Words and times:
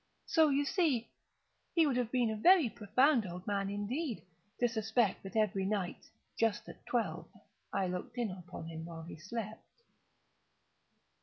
So 0.25 0.49
you 0.49 0.65
see 0.65 1.11
he 1.75 1.85
would 1.85 1.95
have 1.95 2.11
been 2.11 2.31
a 2.31 2.35
very 2.35 2.71
profound 2.71 3.27
old 3.27 3.45
man, 3.45 3.69
indeed, 3.69 4.23
to 4.59 4.67
suspect 4.67 5.21
that 5.21 5.35
every 5.35 5.63
night, 5.63 6.09
just 6.35 6.67
at 6.67 6.83
twelve, 6.87 7.27
I 7.71 7.85
looked 7.85 8.17
in 8.17 8.31
upon 8.31 8.65
him 8.65 8.83
while 8.85 9.03
he 9.03 9.17
slept. 9.17 9.83